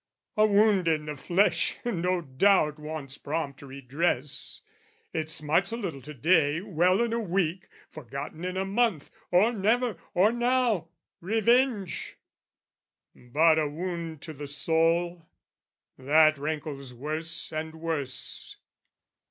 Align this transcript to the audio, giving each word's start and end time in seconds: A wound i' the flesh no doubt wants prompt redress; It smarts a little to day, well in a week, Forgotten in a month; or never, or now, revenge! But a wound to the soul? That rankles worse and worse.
A 0.35 0.47
wound 0.47 0.89
i' 0.89 0.97
the 0.97 1.15
flesh 1.15 1.77
no 1.85 2.21
doubt 2.21 2.79
wants 2.79 3.19
prompt 3.19 3.61
redress; 3.61 4.63
It 5.13 5.29
smarts 5.29 5.71
a 5.71 5.77
little 5.77 6.01
to 6.01 6.13
day, 6.15 6.59
well 6.59 7.03
in 7.03 7.13
a 7.13 7.19
week, 7.19 7.67
Forgotten 7.87 8.43
in 8.43 8.57
a 8.57 8.65
month; 8.65 9.11
or 9.29 9.53
never, 9.53 9.97
or 10.15 10.31
now, 10.31 10.87
revenge! 11.19 12.17
But 13.13 13.59
a 13.59 13.67
wound 13.69 14.23
to 14.23 14.33
the 14.33 14.47
soul? 14.47 15.27
That 15.99 16.39
rankles 16.39 16.95
worse 16.95 17.53
and 17.53 17.75
worse. 17.75 18.57